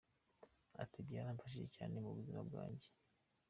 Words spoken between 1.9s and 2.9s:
mu buzima bwanjye.